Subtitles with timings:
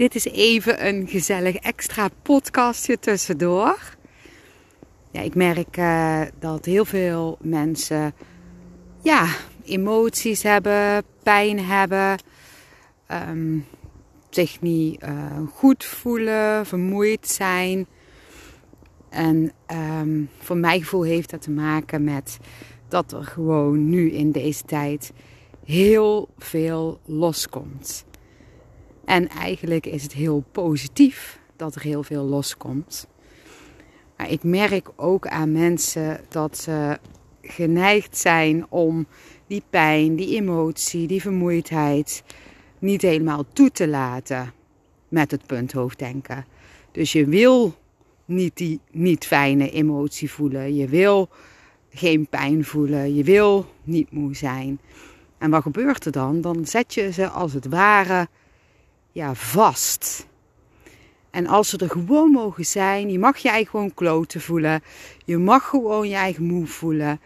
[0.00, 3.96] dit is even een gezellig extra podcastje tussendoor.
[5.10, 8.14] Ja, ik merk uh, dat heel veel mensen
[9.02, 9.26] ja,
[9.64, 12.18] emoties hebben, pijn hebben,
[13.28, 13.66] um,
[14.30, 17.86] zich niet uh, goed voelen, vermoeid zijn.
[19.08, 19.52] En
[20.00, 22.38] um, voor mijn gevoel heeft dat te maken met
[22.88, 25.12] dat er gewoon nu in deze tijd
[25.64, 28.04] heel veel loskomt.
[29.10, 33.06] En eigenlijk is het heel positief dat er heel veel loskomt.
[34.16, 36.98] Maar ik merk ook aan mensen dat ze
[37.42, 39.06] geneigd zijn om
[39.46, 42.22] die pijn, die emotie, die vermoeidheid
[42.78, 44.52] niet helemaal toe te laten
[45.08, 46.44] met het punt hoofddenken.
[46.92, 47.74] Dus je wil
[48.24, 50.74] niet die niet fijne emotie voelen.
[50.74, 51.28] Je wil
[51.90, 53.14] geen pijn voelen.
[53.14, 54.80] Je wil niet moe zijn.
[55.38, 56.40] En wat gebeurt er dan?
[56.40, 58.28] Dan zet je ze als het ware
[59.12, 60.28] ja, vast.
[61.30, 64.82] En als ze er gewoon mogen zijn, je mag je eigen gewoon kloten voelen.
[65.24, 67.20] Je mag gewoon je eigen moe voelen.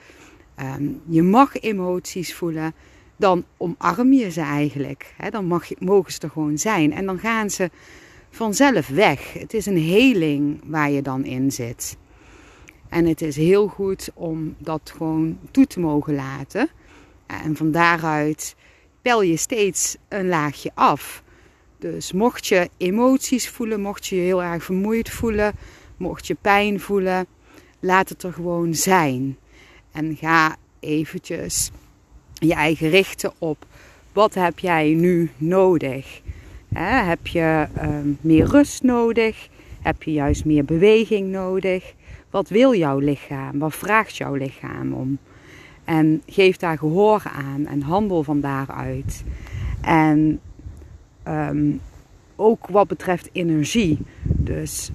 [0.55, 2.75] Ehm, je mag emoties voelen.
[3.17, 5.15] Dan omarm je ze eigenlijk.
[5.31, 6.93] dan mag je, mogen ze er gewoon zijn.
[6.93, 7.71] En dan gaan ze
[8.31, 9.33] vanzelf weg.
[9.33, 11.97] Het is een heling waar je dan in zit.
[12.89, 16.69] En het is heel goed om dat gewoon toe te mogen laten.
[17.27, 18.57] En van daaruit
[19.03, 21.24] pel je steeds een laagje af.
[21.93, 25.53] Dus mocht je emoties voelen, mocht je je heel erg vermoeid voelen,
[25.97, 27.27] mocht je pijn voelen,
[27.81, 29.37] laat het er gewoon zijn.
[29.93, 31.71] En ga eventjes
[32.33, 33.67] je eigen richten op
[34.13, 36.21] wat heb jij nu nodig.
[36.75, 39.49] heb je ehm, meer rust nodig?
[39.83, 41.95] Heb je juist meer beweging nodig?
[42.31, 43.59] Wat wil jouw lichaam?
[43.59, 45.19] Wat vraagt jouw lichaam om?
[45.85, 49.25] En geef daar gehoor aan en handel van daaruit.
[49.81, 50.41] En
[51.25, 51.73] Ehm,
[52.37, 53.99] ook wat betreft energie.
[54.23, 54.91] Dus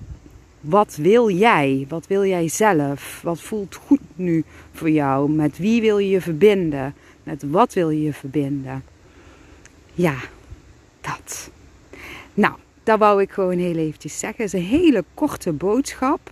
[0.59, 1.85] wat wil jij?
[1.89, 3.21] Wat wil jij zelf?
[3.23, 5.29] Wat voelt goed nu voor jou?
[5.29, 6.93] Met wie wil je je verbinden?
[7.23, 8.83] Met wat wil je je verbinden?
[9.93, 10.15] Ja,
[11.01, 11.51] dat.
[12.33, 12.53] Nou,
[12.83, 14.43] dat wou ik gewoon heel eventjes zeggen.
[14.43, 16.31] Het is een hele korte boodschap.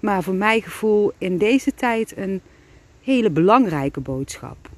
[0.00, 2.40] Maar voor mijn gevoel in deze tijd een
[3.02, 4.68] hele belangrijke boodschap.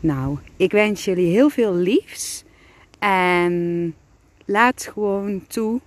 [0.00, 2.44] Nou, ik wens jullie heel veel liefs.
[3.00, 3.94] En
[4.44, 5.80] laat gewoon toe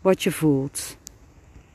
[0.00, 0.96] wat je voelt.